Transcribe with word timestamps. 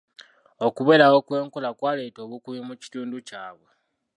Okubeerawo 0.67 1.17
kw'enkula 1.25 1.69
kwaleeta 1.79 2.19
obukuumi 2.25 2.61
mu 2.67 2.75
kitundu 2.81 3.17
kyabwe. 3.27 3.69